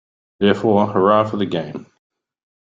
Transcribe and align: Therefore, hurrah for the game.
Therefore, 0.39 0.87
hurrah 0.87 1.29
for 1.29 1.37
the 1.37 1.45
game. 1.45 1.85